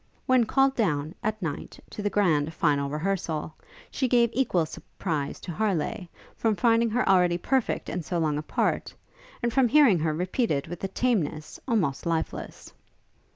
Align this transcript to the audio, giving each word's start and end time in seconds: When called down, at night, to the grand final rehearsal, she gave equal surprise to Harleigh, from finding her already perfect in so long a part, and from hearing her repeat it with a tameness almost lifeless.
When 0.25 0.45
called 0.45 0.75
down, 0.75 1.13
at 1.21 1.39
night, 1.43 1.77
to 1.91 2.01
the 2.01 2.09
grand 2.09 2.55
final 2.55 2.89
rehearsal, 2.89 3.53
she 3.91 4.07
gave 4.07 4.31
equal 4.33 4.65
surprise 4.65 5.39
to 5.41 5.51
Harleigh, 5.51 6.07
from 6.35 6.55
finding 6.55 6.89
her 6.89 7.07
already 7.07 7.37
perfect 7.37 7.87
in 7.87 8.01
so 8.01 8.17
long 8.17 8.39
a 8.39 8.41
part, 8.41 8.95
and 9.43 9.53
from 9.53 9.67
hearing 9.67 9.99
her 9.99 10.11
repeat 10.15 10.49
it 10.49 10.67
with 10.67 10.83
a 10.83 10.87
tameness 10.87 11.59
almost 11.67 12.07
lifeless. 12.07 12.73